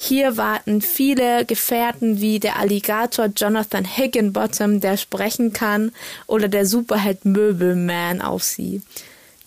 Hier 0.00 0.36
warten 0.36 0.80
viele 0.80 1.44
Gefährten 1.44 2.20
wie 2.20 2.38
der 2.38 2.56
Alligator 2.56 3.26
Jonathan 3.26 3.84
Higginbottom, 3.84 4.80
der 4.80 4.96
sprechen 4.96 5.52
kann, 5.52 5.90
oder 6.28 6.46
der 6.46 6.66
Superheld 6.66 7.24
Möbelman 7.24 8.22
auf 8.22 8.44
sie. 8.44 8.80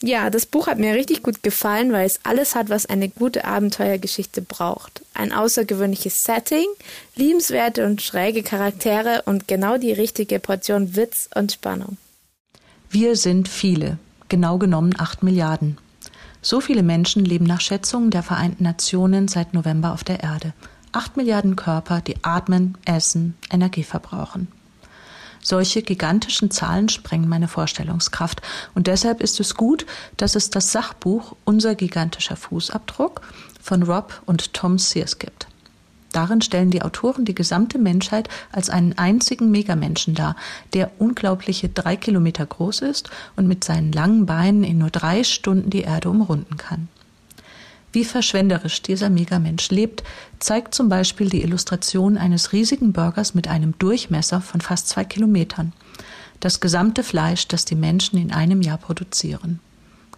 Ja, 0.03 0.31
das 0.31 0.48
Buch 0.48 0.65
hat 0.65 0.79
mir 0.79 0.96
richtig 0.96 1.22
gut 1.22 1.43
gefallen, 1.43 1.91
weil 1.91 2.08
es 2.08 2.20
alles 2.24 2.55
hat, 2.55 2.70
was 2.70 2.88
eine 2.88 3.08
gute 3.08 3.46
Abenteuergeschichte 3.46 4.41
braucht. 4.41 5.03
Ein 5.13 5.31
außergewöhnliches 5.31 6.24
Setting, 6.24 6.65
liebenswerte 7.15 7.86
und 7.86 8.01
schräge 8.01 8.41
Charaktere 8.41 9.22
und 9.25 9.48
genau 9.48 9.77
die 9.77 9.91
richtige 9.93 10.39
Portion 10.39 10.96
Witz 10.96 11.29
und 11.36 11.51
Spannung. 11.51 11.98
Wir 12.89 13.15
sind 13.15 13.48
viele, 13.48 14.00
genau 14.27 14.58
genommen 14.58 14.96
acht 14.98 15.22
Milliarden. 15.22 15.77
So 16.41 16.62
viele 16.62 16.81
Menschen 16.81 17.24
leben 17.24 17.46
nach 17.46 17.62
Schätzungen 17.62 18.10
der 18.10 18.24
Vereinten 18.24 18.63
Nationen 18.63 19.27
seit 19.27 19.53
November 19.53 19.93
auf 19.93 20.03
der 20.03 20.24
Erde. 20.24 20.53
Acht 20.91 21.15
Milliarden 21.15 21.55
Körper, 21.55 22.01
die 22.01 22.15
atmen, 22.24 22.75
essen, 22.86 23.36
Energie 23.51 23.84
verbrauchen. 23.84 24.48
Solche 25.41 25.81
gigantischen 25.81 26.51
Zahlen 26.51 26.89
sprengen 26.89 27.27
meine 27.27 27.48
Vorstellungskraft. 27.48 28.41
Und 28.75 28.88
deshalb 28.88 29.21
ist 29.21 29.39
es 29.39 29.55
gut, 29.55 29.86
dass 30.17 30.36
es 30.36 30.50
das 30.50 30.71
Sachbuch 30.71 31.36
Unser 31.45 31.75
gigantischer 31.75 32.36
Fußabdruck 32.36 33.21
von 33.62 33.83
Rob 33.83 34.21
und 34.25 34.53
Tom 34.53 34.77
Sears 34.77 35.19
gibt. 35.19 35.48
Darin 36.12 36.41
stellen 36.41 36.71
die 36.71 36.81
Autoren 36.81 37.25
die 37.25 37.36
gesamte 37.36 37.77
Menschheit 37.77 38.27
als 38.51 38.69
einen 38.69 38.98
einzigen 38.98 39.50
Megamenschen 39.50 40.13
dar, 40.13 40.36
der 40.74 40.91
unglaubliche 41.00 41.69
drei 41.69 41.95
Kilometer 41.95 42.45
groß 42.45 42.81
ist 42.81 43.10
und 43.36 43.48
mit 43.48 43.63
seinen 43.63 43.91
langen 43.93 44.25
Beinen 44.25 44.63
in 44.63 44.77
nur 44.77 44.89
drei 44.89 45.24
Stunden 45.24 45.69
die 45.69 45.81
Erde 45.81 46.10
umrunden 46.10 46.57
kann. 46.57 46.89
Wie 47.91 48.05
verschwenderisch 48.05 48.81
dieser 48.81 49.10
Megamensch 49.10 49.69
lebt, 49.69 50.03
zeigt 50.39 50.74
zum 50.74 50.88
Beispiel 50.88 51.29
die 51.29 51.43
Illustration 51.43 52.17
eines 52.17 52.53
riesigen 52.53 52.93
Burgers 52.93 53.33
mit 53.33 53.48
einem 53.48 53.77
Durchmesser 53.79 54.39
von 54.39 54.62
fast 54.62 54.88
zwei 54.88 55.03
Kilometern. 55.03 55.74
Das 56.39 56.60
gesamte 56.60 57.03
Fleisch, 57.03 57.48
das 57.48 57.65
die 57.65 57.75
Menschen 57.75 58.17
in 58.17 58.31
einem 58.31 58.62
Jahr 58.62 58.77
produzieren. 58.77 59.60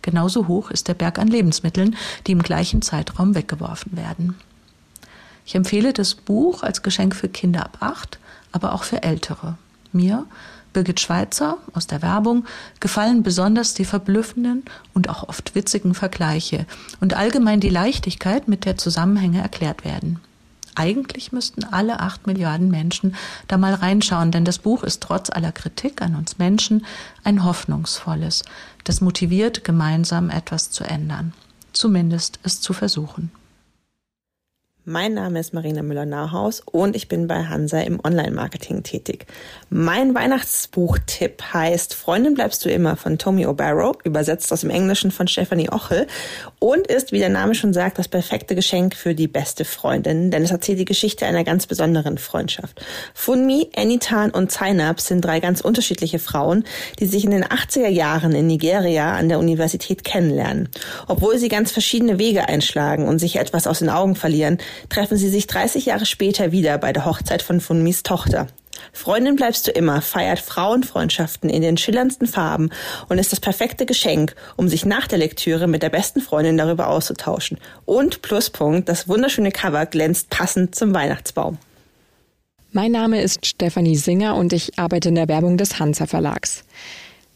Genauso 0.02 0.48
hoch 0.48 0.70
ist 0.70 0.88
der 0.88 0.94
Berg 0.94 1.18
an 1.18 1.28
Lebensmitteln, 1.28 1.96
die 2.28 2.34
im 2.34 2.44
gleichen 2.44 2.82
Zeitraum 2.82 3.36
weggeworfen 3.36 3.98
werden. 3.98 4.36
Ich 5.46 5.56
empfehle 5.56 5.94
das 5.94 6.14
Buch 6.14 6.64
als 6.64 6.84
Geschenk 6.84 7.16
für 7.16 7.30
Kinder 7.30 7.66
ab 7.66 7.78
acht, 7.80 8.20
aber 8.52 8.74
auch 8.74 8.84
für 8.84 9.04
Ältere. 9.04 9.58
Mir 9.92 10.26
Birgit 10.74 11.00
Schweitzer 11.00 11.58
aus 11.74 11.88
der 11.88 12.02
Werbung 12.02 12.46
gefallen 12.80 13.24
besonders 13.24 13.74
die 13.74 13.86
verblüffenden 13.86 14.64
und 14.94 15.10
auch 15.10 15.30
oft 15.30 15.56
witzigen 15.56 15.94
Vergleiche 15.94 16.66
und 17.00 17.14
allgemein 17.14 17.60
die 17.60 17.70
Leichtigkeit, 17.70 18.48
mit 18.48 18.66
der 18.66 18.78
Zusammenhänge 18.78 19.42
erklärt 19.42 19.86
werden. 19.86 20.20
Eigentlich 20.76 21.32
müssten 21.32 21.64
alle 21.66 22.00
acht 22.00 22.26
Milliarden 22.26 22.72
Menschen 22.72 23.16
da 23.48 23.58
mal 23.58 23.76
reinschauen, 23.76 24.32
denn 24.32 24.44
das 24.44 24.58
Buch 24.58 24.84
ist 24.84 25.04
trotz 25.04 25.30
aller 25.30 25.52
Kritik 25.52 26.02
an 26.02 26.16
uns 26.16 26.40
Menschen 26.40 26.86
ein 27.24 27.44
hoffnungsvolles, 27.44 28.44
das 28.84 29.00
motiviert, 29.00 29.64
gemeinsam 29.64 30.30
etwas 30.30 30.72
zu 30.72 30.84
ändern. 30.84 31.34
Zumindest 31.74 32.40
es 32.44 32.60
zu 32.60 32.74
versuchen. 32.74 33.32
Mein 34.86 35.14
Name 35.14 35.40
ist 35.40 35.54
Marina 35.54 35.82
Müller-Nauhaus 35.82 36.60
und 36.60 36.98
ich 36.98 37.08
bin 37.08 37.26
bei 37.26 37.46
Hansa 37.46 37.80
im 37.80 38.02
Online-Marketing 38.04 38.84
tätig. 38.84 39.28
Mein 39.70 40.14
Weihnachtsbuchtipp 40.14 41.42
heißt 41.54 41.94
Freundin 41.94 42.34
bleibst 42.34 42.66
du 42.66 42.70
immer 42.70 42.98
von 42.98 43.18
Tommy 43.18 43.46
O'Barrow, 43.46 43.96
übersetzt 44.04 44.52
aus 44.52 44.60
dem 44.60 44.70
Englischen 44.70 45.12
von 45.12 45.30
Stephanie 45.30 45.70
Ochel 45.70 46.06
und 46.60 46.88
ist, 46.88 47.14
wie 47.14 47.20
der 47.20 47.30
Name 47.30 47.56
schon 47.56 47.72
sagt, 47.72 47.98
das 47.98 48.10
perfekte 48.10 48.56
Geschenk 48.56 48.94
für 48.94 49.16
die 49.16 49.30
beste 49.30 49.64
Freundin, 49.64 50.32
denn 50.32 50.44
es 50.44 50.52
erzählt 50.52 50.80
die 50.80 50.86
Geschichte 50.86 51.26
einer 51.26 51.46
ganz 51.46 51.66
besonderen 51.66 52.18
Freundschaft. 52.18 52.84
Funmi, 53.14 53.70
Anitan 53.78 54.32
und 54.32 54.52
Zainab 54.52 55.00
sind 55.00 55.22
drei 55.22 55.40
ganz 55.40 55.62
unterschiedliche 55.62 56.20
Frauen, 56.20 56.66
die 57.00 57.06
sich 57.06 57.24
in 57.24 57.32
den 57.32 57.46
80er 57.46 57.88
Jahren 57.88 58.34
in 58.34 58.48
Nigeria 58.48 59.14
an 59.14 59.30
der 59.30 59.40
Universität 59.40 60.04
kennenlernen. 60.04 60.68
Obwohl 61.08 61.38
sie 61.38 61.48
ganz 61.48 61.72
verschiedene 61.72 62.20
Wege 62.20 62.50
einschlagen 62.50 63.08
und 63.08 63.20
sich 63.20 63.38
etwas 63.38 63.66
aus 63.66 63.80
den 63.80 63.90
Augen 63.90 64.18
verlieren, 64.18 64.58
treffen 64.90 65.18
sie 65.18 65.30
sich 65.30 65.48
30 65.48 65.86
Jahre 65.86 66.06
später 66.06 66.52
wieder 66.52 66.78
bei 66.78 66.94
der 66.94 67.06
Hochzeit 67.06 67.42
von 67.42 67.62
Funmis 67.62 68.04
Tochter. 68.04 68.48
Freundin 68.92 69.36
bleibst 69.36 69.68
du 69.68 69.72
immer 69.72 70.02
feiert 70.02 70.40
Frauenfreundschaften 70.40 71.50
in 71.50 71.62
den 71.62 71.78
schillerndsten 71.78 72.28
Farben 72.28 72.70
und 73.08 73.18
ist 73.18 73.32
das 73.32 73.40
perfekte 73.40 73.86
Geschenk, 73.86 74.36
um 74.56 74.68
sich 74.68 74.86
nach 74.86 75.08
der 75.08 75.20
Lektüre 75.20 75.68
mit 75.68 75.84
der 75.84 75.90
besten 75.90 76.22
Freundin 76.22 76.58
darüber 76.58 76.88
auszutauschen. 76.88 77.58
Und 77.86 78.22
Pluspunkt, 78.22 78.90
das 78.90 79.08
wunderschöne 79.08 79.52
Cover 79.52 79.86
glänzt 79.86 80.30
passend 80.30 80.76
zum 80.76 80.94
Weihnachtsbaum. 80.94 81.58
Mein 82.72 82.92
Name 82.92 83.22
ist 83.22 83.46
Stefanie 83.46 83.96
Singer 83.96 84.36
und 84.36 84.52
ich 84.52 84.80
arbeite 84.80 85.10
in 85.10 85.16
der 85.16 85.28
Werbung 85.28 85.58
des 85.58 85.80
Hansa 85.80 86.08
Verlags. 86.08 86.64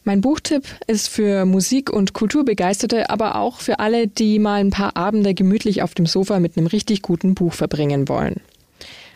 Mein 0.08 0.22
Buchtipp 0.22 0.64
ist 0.88 1.10
für 1.10 1.44
Musik- 1.44 1.92
und 1.92 2.14
Kulturbegeisterte, 2.14 3.10
aber 3.10 3.36
auch 3.36 3.60
für 3.60 3.80
alle, 3.80 4.08
die 4.08 4.40
mal 4.40 4.62
ein 4.62 4.70
paar 4.70 4.96
Abende 4.96 5.34
gemütlich 5.34 5.82
auf 5.82 5.96
dem 5.96 6.06
Sofa 6.06 6.40
mit 6.40 6.56
einem 6.56 6.68
richtig 6.68 7.02
guten 7.02 7.36
Buch 7.36 7.52
verbringen 7.52 8.08
wollen. 8.08 8.40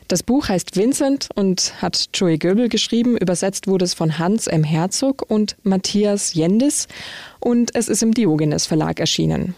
Das 0.09 0.21
Buch 0.21 0.49
heißt 0.49 0.75
Vincent 0.75 1.29
und 1.33 1.81
hat 1.81 2.09
Joey 2.13 2.37
Goebel 2.37 2.67
geschrieben. 2.67 3.15
Übersetzt 3.15 3.67
wurde 3.67 3.85
es 3.85 3.93
von 3.93 4.19
Hans 4.19 4.47
M. 4.47 4.65
Herzog 4.65 5.23
und 5.29 5.55
Matthias 5.63 6.33
Jendis 6.33 6.89
und 7.39 7.73
es 7.73 7.87
ist 7.87 8.03
im 8.03 8.13
Diogenes 8.13 8.65
Verlag 8.65 8.99
erschienen. 8.99 9.55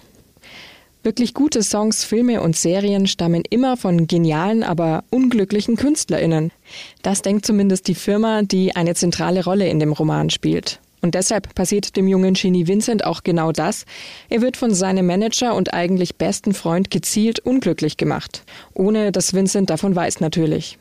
Wirklich 1.02 1.34
gute 1.34 1.64
Songs, 1.64 2.04
Filme 2.04 2.42
und 2.42 2.56
Serien 2.56 3.08
stammen 3.08 3.42
immer 3.50 3.76
von 3.76 4.06
genialen, 4.06 4.62
aber 4.62 5.04
unglücklichen 5.10 5.78
KünstlerInnen. 5.78 6.52
Das 7.02 7.24
denkt 7.24 7.48
zumindest 7.48 7.88
die 7.88 7.96
Firma, 7.96 8.44
die 8.44 8.76
eine 8.76 8.94
zentrale 8.94 9.44
Rolle 9.44 9.68
in 9.68 9.80
dem 9.80 9.94
Roman 9.94 10.30
spielt. 10.30 10.80
Und 11.04 11.16
deshalb 11.16 11.54
passiert 11.54 11.98
dem 11.98 12.08
jungen 12.08 12.34
Genie 12.34 12.66
Vincent 12.66 13.04
auch 13.04 13.24
genau 13.24 13.52
das. 13.52 13.86
Er 14.30 14.42
wird 14.42 14.56
von 14.56 14.74
seinem 14.74 15.06
Manager 15.06 15.54
und 15.54 15.74
eigentlich 15.74 16.16
besten 16.16 16.54
Freund 16.54 16.90
gezielt 16.92 17.42
unglücklich 17.42 17.98
gemacht. 17.98 18.44
Ohne 18.74 19.12
dass 19.12 19.34
Vincent 19.34 19.70
davon 19.70 19.98
weiß 19.98 20.22
natürlich. 20.22 20.78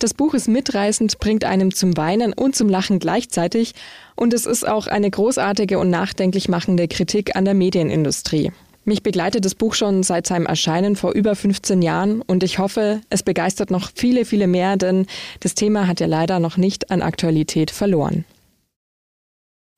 Das 0.00 0.12
Buch 0.12 0.34
ist 0.34 0.48
mitreißend, 0.48 1.20
bringt 1.20 1.44
einem 1.44 1.72
zum 1.72 1.96
Weinen 1.96 2.32
und 2.32 2.56
zum 2.56 2.68
Lachen 2.68 2.98
gleichzeitig. 2.98 3.74
Und 4.16 4.34
es 4.34 4.44
ist 4.44 4.66
auch 4.66 4.88
eine 4.88 5.08
großartige 5.08 5.78
und 5.78 5.88
nachdenklich 5.88 6.48
machende 6.48 6.88
Kritik 6.88 7.36
an 7.36 7.44
der 7.44 7.54
Medienindustrie. 7.54 8.50
Mich 8.84 9.04
begleitet 9.04 9.44
das 9.44 9.54
Buch 9.54 9.74
schon 9.74 10.02
seit 10.02 10.26
seinem 10.26 10.46
Erscheinen 10.46 10.96
vor 10.96 11.12
über 11.12 11.36
15 11.36 11.80
Jahren 11.80 12.22
und 12.22 12.42
ich 12.42 12.58
hoffe, 12.58 13.02
es 13.08 13.22
begeistert 13.22 13.70
noch 13.70 13.92
viele, 13.94 14.24
viele 14.24 14.48
mehr, 14.48 14.76
denn 14.76 15.06
das 15.40 15.54
Thema 15.54 15.86
hat 15.86 16.00
ja 16.00 16.06
leider 16.08 16.40
noch 16.40 16.56
nicht 16.56 16.90
an 16.90 17.02
Aktualität 17.02 17.70
verloren. 17.70 18.24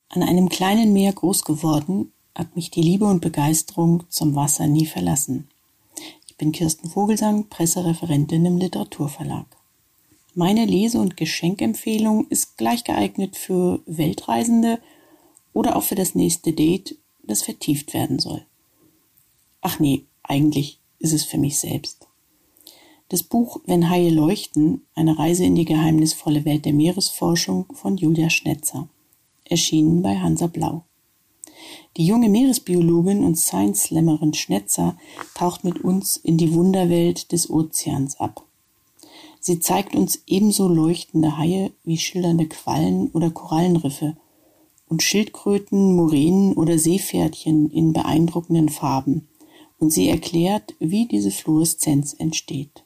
An 0.08 0.22
einem 0.22 0.48
kleinen 0.48 0.92
Meer 0.92 1.12
groß 1.12 1.44
geworden, 1.44 2.12
hat 2.34 2.54
mich 2.54 2.70
die 2.70 2.82
Liebe 2.82 3.06
und 3.06 3.20
Begeisterung 3.20 4.04
zum 4.08 4.34
Wasser 4.34 4.66
nie 4.66 4.86
verlassen. 4.86 5.48
Ich 6.26 6.36
bin 6.36 6.52
Kirsten 6.52 6.90
Vogelsang, 6.90 7.48
Pressereferentin 7.48 8.44
im 8.44 8.58
Literaturverlag. 8.58 9.46
Meine 10.34 10.66
Lese- 10.66 11.00
und 11.00 11.16
Geschenkempfehlung 11.16 12.26
ist 12.28 12.58
gleich 12.58 12.84
geeignet 12.84 13.36
für 13.36 13.80
Weltreisende 13.86 14.78
oder 15.54 15.76
auch 15.76 15.82
für 15.82 15.94
das 15.94 16.14
nächste 16.14 16.52
Date, 16.52 16.98
das 17.22 17.42
vertieft 17.42 17.94
werden 17.94 18.18
soll. 18.18 18.44
Ach 19.62 19.80
nee, 19.80 20.04
eigentlich 20.22 20.78
ist 20.98 21.14
es 21.14 21.25
für 21.25 21.38
mich 21.38 21.58
selbst. 21.58 22.06
Das 23.08 23.22
Buch 23.22 23.60
Wenn 23.64 23.88
Haie 23.88 24.10
leuchten, 24.10 24.82
eine 24.94 25.18
Reise 25.18 25.44
in 25.44 25.54
die 25.54 25.64
geheimnisvolle 25.64 26.44
Welt 26.44 26.64
der 26.64 26.75
Meeresforschung 26.75 27.66
von 27.72 27.96
Julia 27.96 28.28
Schnetzer, 28.28 28.88
erschienen 29.50 30.03
bei 30.03 30.17
Hansa 30.19 30.47
Blau. 30.47 30.83
Die 31.97 32.07
junge 32.07 32.29
Meeresbiologin 32.29 33.25
und 33.25 33.37
Science-Slammerin 33.37 34.35
Schnetzer 34.35 34.97
taucht 35.35 35.65
mit 35.65 35.83
uns 35.83 36.17
in 36.17 36.37
die 36.37 36.53
Wunderwelt 36.53 37.33
des 37.33 37.49
Ozeans 37.49 38.21
ab. 38.21 38.45
Sie 39.41 39.61
zeigt 39.61 39.95
uns 39.95 40.23
ebenso 40.26 40.69
leuchtende 40.69 41.38
Haie 41.38 41.73
wie 41.85 41.99
schildernde 41.99 42.47
Quallen 42.47 43.11
oder 43.12 43.31
Korallenriffe 43.31 44.17
und 44.88 45.03
Schildkröten, 45.03 45.95
Muränen 45.95 46.55
oder 46.55 46.79
Seepferdchen 46.79 47.71
in 47.71 47.93
beeindruckenden 47.93 48.69
Farben. 48.69 49.29
Und 49.79 49.93
sie 49.93 50.09
erklärt, 50.09 50.75
wie 50.79 51.07
diese 51.07 51.31
Fluoreszenz 51.31 52.15
entsteht. 52.15 52.85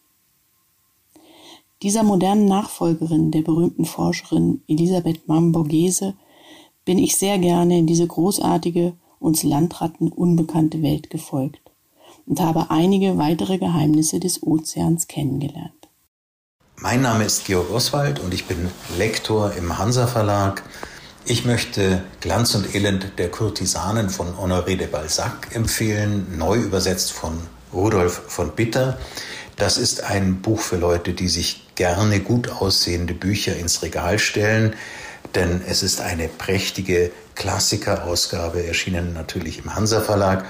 Dieser 1.83 2.03
modernen 2.03 2.47
Nachfolgerin 2.47 3.31
der 3.31 3.43
berühmten 3.43 3.85
Forscherin 3.85 4.61
Elisabeth 4.67 5.29
Mamborghese 5.29 6.15
bin 6.91 6.99
ich 6.99 7.17
sehr 7.17 7.39
gerne 7.39 7.79
in 7.79 7.87
diese 7.87 8.05
großartige, 8.05 8.95
uns 9.21 9.45
Landratten 9.45 10.09
unbekannte 10.11 10.83
Welt 10.83 11.09
gefolgt 11.09 11.71
und 12.27 12.41
habe 12.41 12.73
einige 12.73 13.17
weitere 13.17 13.59
Geheimnisse 13.59 14.19
des 14.19 14.43
Ozeans 14.43 15.07
kennengelernt. 15.07 15.89
Mein 16.75 17.01
Name 17.01 17.23
ist 17.23 17.45
Georg 17.45 17.71
Oswald 17.71 18.19
und 18.19 18.35
ich 18.35 18.47
bin 18.47 18.69
Lektor 18.99 19.53
im 19.53 19.79
Hansa 19.79 20.09
Verlag. 20.09 20.65
Ich 21.25 21.45
möchte 21.45 22.03
Glanz 22.19 22.57
und 22.57 22.75
Elend 22.75 23.13
der 23.19 23.31
Kurtisanen 23.31 24.11
von 24.11 24.35
Honoré 24.35 24.77
de 24.77 24.89
Balzac 24.89 25.55
empfehlen, 25.55 26.37
neu 26.39 26.57
übersetzt 26.57 27.13
von 27.13 27.39
Rudolf 27.73 28.21
von 28.27 28.51
Bitter. 28.57 28.99
Das 29.55 29.79
ist 29.79 30.03
ein 30.03 30.43
Buch 30.43 30.59
für 30.59 30.77
Leute, 30.77 31.13
die 31.13 31.29
sich 31.29 31.69
gerne 31.77 32.19
gut 32.19 32.49
aussehende 32.51 33.15
Bücher 33.15 33.57
ins 33.57 33.83
Regal 33.83 34.19
stellen, 34.19 34.75
denn 35.35 35.63
es 35.67 35.83
ist 35.83 36.01
eine 36.01 36.29
prächtige 36.29 37.11
Klassikerausgabe, 37.35 38.67
erschienen 38.67 39.13
natürlich 39.13 39.59
im 39.59 39.75
Hansa 39.75 40.01
Verlag. 40.01 40.45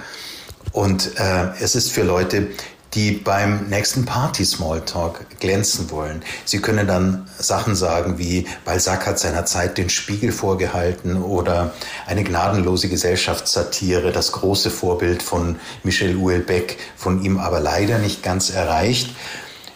Und 0.73 1.19
äh, 1.19 1.49
es 1.61 1.75
ist 1.75 1.93
für 1.93 2.03
Leute, 2.03 2.49
die 2.95 3.13
beim 3.13 3.69
nächsten 3.69 4.05
Party 4.05 4.45
Smalltalk 4.45 5.39
glänzen 5.39 5.91
wollen. 5.91 6.23
Sie 6.45 6.61
können 6.61 6.89
dann 6.89 7.29
Sachen 7.39 7.77
sagen 7.77 8.19
wie 8.19 8.47
Balzac 8.65 9.07
hat 9.07 9.19
seiner 9.19 9.47
Zeit 9.47 9.79
den 9.79 9.91
Spiegel 9.91 10.33
vorgehalten 10.33 11.23
oder 11.23 11.73
eine 12.07 12.25
gnadenlose 12.25 12.89
Gesellschaftssatire, 12.89 14.11
das 14.11 14.33
große 14.33 14.71
Vorbild 14.71 15.23
von 15.23 15.57
Michel 15.85 16.19
Houellebecq, 16.19 16.77
von 16.97 17.23
ihm 17.23 17.39
aber 17.39 17.61
leider 17.61 17.99
nicht 17.99 18.23
ganz 18.23 18.51
erreicht. 18.51 19.15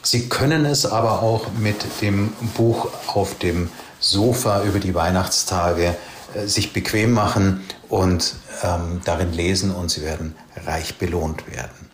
Sie 0.02 0.28
können 0.28 0.66
es 0.66 0.84
aber 0.84 1.22
auch 1.22 1.52
mit 1.58 1.76
dem 2.02 2.32
Buch 2.56 2.88
auf 3.06 3.38
dem 3.38 3.70
Sofa 4.04 4.64
über 4.64 4.78
die 4.78 4.94
Weihnachtstage 4.94 5.96
äh, 6.34 6.46
sich 6.46 6.72
bequem 6.72 7.12
machen 7.12 7.64
und 7.88 8.34
ähm, 8.62 9.00
darin 9.04 9.32
lesen 9.32 9.74
und 9.74 9.90
Sie 9.90 10.02
werden 10.02 10.34
reich 10.66 10.98
belohnt 10.98 11.50
werden. 11.50 11.90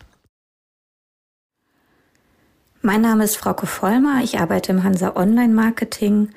Mein 2.81 3.01
Name 3.01 3.23
ist 3.23 3.37
Frauke 3.37 3.67
Vollmer, 3.67 4.21
ich 4.23 4.39
arbeite 4.39 4.71
im 4.71 4.83
Hansa 4.83 5.15
Online 5.15 5.53
Marketing 5.53 6.29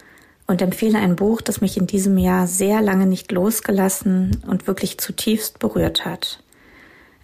und 0.46 0.60
empfehle 0.60 0.98
ein 0.98 1.16
Buch, 1.16 1.40
das 1.40 1.62
mich 1.62 1.78
in 1.78 1.86
diesem 1.86 2.18
Jahr 2.18 2.46
sehr 2.46 2.82
lange 2.82 3.06
nicht 3.06 3.32
losgelassen 3.32 4.42
und 4.46 4.66
wirklich 4.66 4.98
zutiefst 4.98 5.58
berührt 5.58 6.04
hat. 6.04 6.40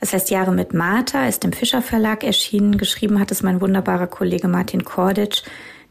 Es 0.01 0.15
heißt 0.15 0.31
Jahre 0.31 0.53
mit 0.53 0.73
Martha, 0.73 1.27
ist 1.29 1.45
im 1.45 1.53
Fischer 1.53 1.83
Verlag 1.83 2.25
erschienen. 2.25 2.79
Geschrieben 2.79 3.21
hat 3.21 3.31
es 3.31 3.43
mein 3.43 3.61
wunderbarer 3.61 4.07
Kollege 4.07 4.49
Martin 4.49 4.85
Korditsch, 4.85 5.43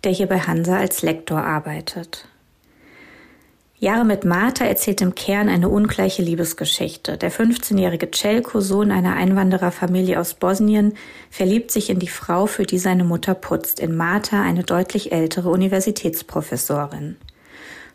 der 0.03 0.11
hier 0.11 0.25
bei 0.25 0.39
Hansa 0.39 0.77
als 0.77 1.03
Lektor 1.03 1.43
arbeitet. 1.43 2.28
Jahre 3.81 4.03
mit 4.03 4.25
Martha 4.25 4.65
erzählt 4.65 4.99
im 4.99 5.15
Kern 5.15 5.47
eine 5.47 5.69
ungleiche 5.69 6.21
Liebesgeschichte. 6.21 7.17
Der 7.17 7.31
15-jährige 7.31 8.11
Celko, 8.11 8.59
Sohn 8.59 8.91
einer 8.91 9.15
Einwandererfamilie 9.15 10.19
aus 10.19 10.33
Bosnien, 10.33 10.95
verliebt 11.29 11.71
sich 11.71 11.89
in 11.89 11.97
die 11.97 12.09
Frau, 12.09 12.45
für 12.45 12.63
die 12.63 12.77
seine 12.77 13.05
Mutter 13.05 13.35
putzt, 13.35 13.79
in 13.79 13.95
Martha, 13.95 14.41
eine 14.41 14.63
deutlich 14.63 15.13
ältere 15.13 15.49
Universitätsprofessorin. 15.49 17.15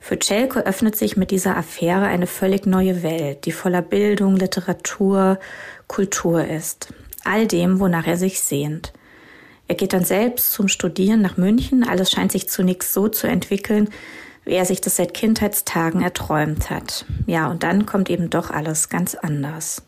Für 0.01 0.19
Celko 0.19 0.61
öffnet 0.61 0.97
sich 0.97 1.19
mit 1.19 1.31
dieser 1.31 1.55
Affäre 1.55 2.07
eine 2.07 2.27
völlig 2.27 2.65
neue 2.65 3.03
Welt, 3.03 3.45
die 3.45 3.53
voller 3.53 3.83
Bildung, 3.83 4.37
Literatur, 4.37 5.39
Kultur 5.87 6.47
ist. 6.47 6.95
All 7.25 7.47
dem, 7.47 7.79
wonach 7.79 8.07
er 8.07 8.17
sich 8.17 8.41
sehnt. 8.41 8.95
Er 9.69 9.75
geht 9.75 9.93
dann 9.93 10.05
selbst 10.05 10.53
zum 10.53 10.69
Studieren 10.69 11.23
nach 11.23 11.37
München. 11.37 11.89
Alles 11.89 12.11
scheint 12.11 12.33
sich 12.33 12.49
zunächst 12.49 12.93
so 12.93 13.09
zu 13.09 13.27
entwickeln, 13.27 13.89
wie 14.45 14.55
er 14.55 14.65
sich 14.65 14.81
das 14.81 14.97
seit 14.97 15.15
Kindheitstagen 15.15 16.03
erträumt 16.03 16.71
hat. 16.71 17.07
Ja, 17.27 17.51
und 17.51 17.63
dann 17.63 17.87
kommt 17.87 18.11
eben 18.11 18.31
doch 18.31 18.51
alles 18.51 18.89
ganz 18.89 19.15
anders. 19.15 19.83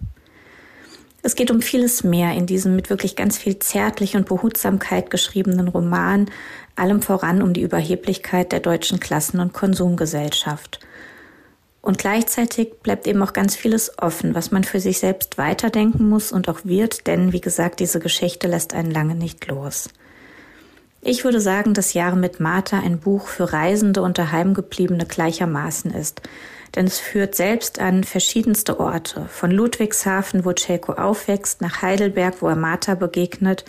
Es 1.23 1.35
geht 1.35 1.51
um 1.51 1.61
vieles 1.61 2.05
mehr 2.05 2.35
in 2.35 2.47
diesem 2.47 2.77
mit 2.77 2.89
wirklich 2.89 3.17
ganz 3.17 3.37
viel 3.37 3.59
Zärtlich 3.59 4.15
und 4.15 4.29
Behutsamkeit 4.29 5.11
geschriebenen 5.11 5.67
Roman, 5.67 6.31
allem 6.77 7.03
voran 7.03 7.43
um 7.43 7.53
die 7.53 7.63
Überheblichkeit 7.63 8.53
der 8.53 8.61
deutschen 8.61 9.01
Klassen- 9.01 9.41
und 9.41 9.53
Konsumgesellschaft. 9.53 10.79
Und 11.83 11.99
gleichzeitig 11.99 12.75
bleibt 12.83 13.07
eben 13.07 13.23
auch 13.23 13.33
ganz 13.33 13.57
vieles 13.57 13.99
offen, 13.99 14.35
was 14.35 14.51
man 14.51 14.65
für 14.65 14.81
sich 14.81 14.99
selbst 14.99 15.39
weiterdenken 15.39 16.09
muss 16.09 16.33
und 16.33 16.49
auch 16.49 16.61
wird, 16.65 17.07
denn 17.07 17.33
wie 17.33 17.41
gesagt, 17.41 17.81
diese 17.81 18.01
Geschichte 18.01 18.49
lässt 18.49 18.75
einen 18.75 18.91
lange 18.91 19.15
nicht 19.15 19.47
los. 19.47 19.89
Ich 21.09 21.23
würde 21.23 21.41
sagen, 21.41 21.73
dass 21.73 21.95
Jahre 21.95 22.17
mit 22.17 22.41
Martha 22.41 22.81
ein 22.81 22.99
Buch 22.99 23.29
für 23.29 23.53
Reisende 23.53 24.03
und 24.03 24.19
Daheimgebliebene 24.19 25.07
gleichermaßen 25.07 25.93
ist. 25.93 26.21
Denn 26.75 26.85
es 26.85 26.99
führt 26.99 27.37
selbst 27.37 27.79
an 27.79 28.03
verschiedenste 28.03 28.81
Orte. 28.81 29.27
Von 29.29 29.53
Ludwigshafen, 29.53 30.45
wo 30.45 30.51
Celko 30.53 30.95
aufwächst, 30.95 31.61
nach 31.61 31.81
Heidelberg, 31.81 32.43
wo 32.43 32.49
er 32.49 32.57
Martha 32.57 32.97
begegnet, 32.97 33.65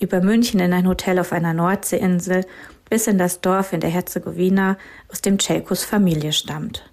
über 0.00 0.22
München 0.22 0.58
in 0.58 0.72
ein 0.72 0.88
Hotel 0.88 1.18
auf 1.18 1.34
einer 1.34 1.52
Nordseeinsel, 1.52 2.46
bis 2.88 3.06
in 3.06 3.18
das 3.18 3.42
Dorf 3.42 3.74
in 3.74 3.80
der 3.80 3.90
Herzegowina, 3.90 4.78
aus 5.08 5.20
dem 5.20 5.38
Celkos 5.38 5.84
Familie 5.84 6.32
stammt. 6.32 6.90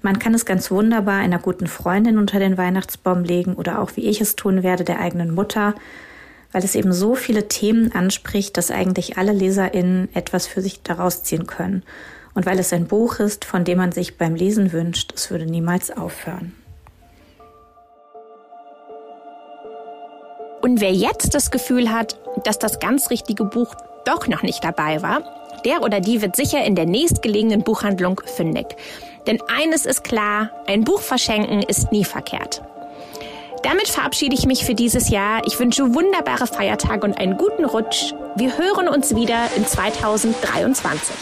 Man 0.00 0.18
kann 0.18 0.32
es 0.32 0.46
ganz 0.46 0.70
wunderbar 0.70 1.18
einer 1.18 1.40
guten 1.40 1.66
Freundin 1.66 2.16
unter 2.16 2.38
den 2.38 2.56
Weihnachtsbaum 2.56 3.22
legen 3.22 3.52
oder 3.52 3.82
auch, 3.82 3.96
wie 3.96 4.06
ich 4.06 4.22
es 4.22 4.34
tun 4.34 4.62
werde, 4.62 4.84
der 4.84 4.98
eigenen 4.98 5.34
Mutter, 5.34 5.74
weil 6.56 6.64
es 6.64 6.74
eben 6.74 6.94
so 6.94 7.14
viele 7.14 7.48
Themen 7.48 7.92
anspricht, 7.92 8.56
dass 8.56 8.70
eigentlich 8.70 9.18
alle 9.18 9.32
LeserInnen 9.32 10.08
etwas 10.14 10.46
für 10.46 10.62
sich 10.62 10.82
daraus 10.82 11.22
ziehen 11.22 11.46
können. 11.46 11.82
Und 12.32 12.46
weil 12.46 12.58
es 12.58 12.72
ein 12.72 12.86
Buch 12.86 13.18
ist, 13.18 13.44
von 13.44 13.64
dem 13.64 13.76
man 13.76 13.92
sich 13.92 14.16
beim 14.16 14.34
Lesen 14.34 14.72
wünscht, 14.72 15.12
es 15.14 15.30
würde 15.30 15.44
niemals 15.44 15.94
aufhören. 15.94 16.54
Und 20.62 20.80
wer 20.80 20.94
jetzt 20.94 21.34
das 21.34 21.50
Gefühl 21.50 21.92
hat, 21.92 22.18
dass 22.44 22.58
das 22.58 22.80
ganz 22.80 23.10
richtige 23.10 23.44
Buch 23.44 23.74
doch 24.06 24.26
noch 24.26 24.42
nicht 24.42 24.64
dabei 24.64 25.02
war, 25.02 25.24
der 25.66 25.82
oder 25.82 26.00
die 26.00 26.22
wird 26.22 26.36
sicher 26.36 26.64
in 26.64 26.74
der 26.74 26.86
nächstgelegenen 26.86 27.64
Buchhandlung 27.64 28.22
fündig. 28.34 28.64
Denn 29.26 29.40
eines 29.54 29.84
ist 29.84 30.04
klar, 30.04 30.52
ein 30.66 30.84
Buch 30.84 31.02
verschenken 31.02 31.60
ist 31.60 31.92
nie 31.92 32.06
verkehrt. 32.06 32.62
Damit 33.66 33.88
verabschiede 33.88 34.36
ich 34.36 34.46
mich 34.46 34.64
für 34.64 34.76
dieses 34.76 35.10
Jahr. 35.10 35.42
Ich 35.44 35.58
wünsche 35.58 35.92
wunderbare 35.92 36.46
Feiertage 36.46 37.04
und 37.04 37.18
einen 37.18 37.36
guten 37.36 37.64
Rutsch. 37.64 38.14
Wir 38.36 38.56
hören 38.56 38.86
uns 38.86 39.16
wieder 39.16 39.48
in 39.56 39.66
2023. 39.66 41.16